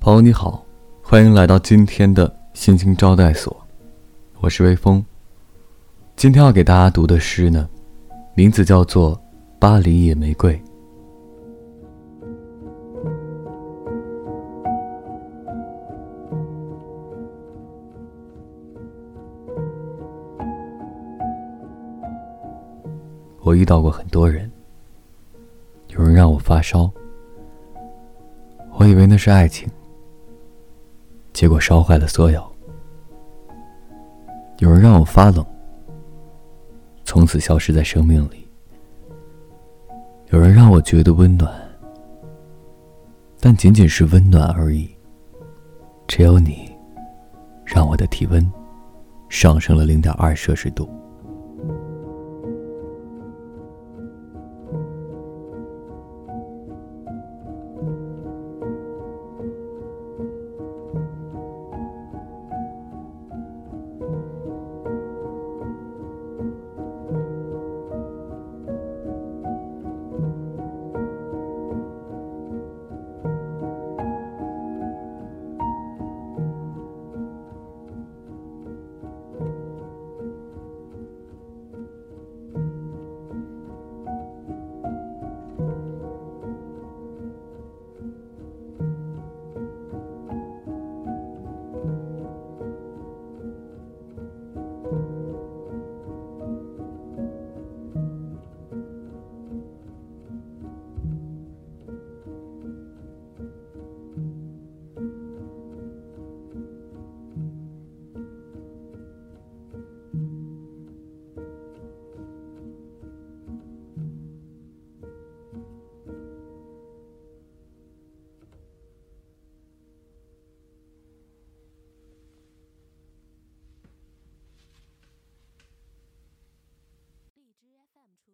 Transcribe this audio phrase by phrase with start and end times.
[0.00, 0.66] 朋友你好，
[1.02, 3.56] 欢迎来到今天的心情招待所，
[4.40, 5.02] 我是微风。
[6.14, 7.66] 今天要给大家读的诗呢，
[8.34, 9.16] 名字叫做
[9.58, 10.54] 《巴黎野玫瑰》。
[23.40, 24.50] 我遇到过很多人，
[25.88, 26.90] 有人让我发烧，
[28.72, 29.68] 我以为那是爱情。
[31.32, 32.44] 结果烧坏了所有。
[34.58, 35.44] 有人让我发冷，
[37.04, 38.46] 从此消失在生命里。
[40.30, 41.50] 有人让我觉得温暖，
[43.40, 44.90] 但仅仅是温暖而已。
[46.08, 46.70] 只有你，
[47.64, 48.44] 让我的体温
[49.28, 50.90] 上升了零点二摄氏度。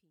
[0.00, 0.10] 品。